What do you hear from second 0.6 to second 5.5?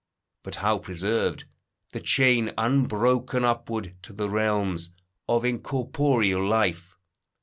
preserved The chain unbroken upward, to the realms Of